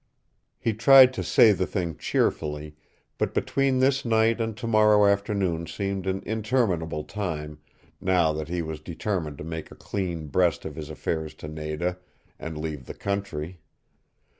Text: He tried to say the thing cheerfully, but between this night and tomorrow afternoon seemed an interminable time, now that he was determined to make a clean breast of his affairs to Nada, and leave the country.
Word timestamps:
He 0.57 0.73
tried 0.73 1.13
to 1.13 1.23
say 1.23 1.51
the 1.51 1.67
thing 1.67 1.95
cheerfully, 1.95 2.75
but 3.19 3.35
between 3.35 3.77
this 3.77 4.03
night 4.03 4.41
and 4.41 4.57
tomorrow 4.57 5.05
afternoon 5.05 5.67
seemed 5.67 6.07
an 6.07 6.23
interminable 6.25 7.03
time, 7.03 7.59
now 8.01 8.33
that 8.33 8.47
he 8.49 8.63
was 8.63 8.79
determined 8.79 9.37
to 9.37 9.43
make 9.43 9.69
a 9.69 9.75
clean 9.75 10.25
breast 10.25 10.65
of 10.65 10.75
his 10.75 10.89
affairs 10.89 11.35
to 11.35 11.47
Nada, 11.47 11.99
and 12.39 12.57
leave 12.57 12.85
the 12.87 12.95
country. 12.95 13.59